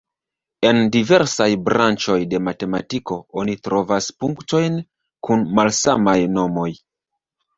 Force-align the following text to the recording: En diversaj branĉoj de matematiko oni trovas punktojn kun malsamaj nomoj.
En 0.67 0.77
diversaj 0.93 1.47
branĉoj 1.65 2.15
de 2.31 2.39
matematiko 2.47 3.17
oni 3.41 3.55
trovas 3.67 4.07
punktojn 4.25 4.79
kun 5.27 5.43
malsamaj 5.59 6.19
nomoj. 6.39 6.69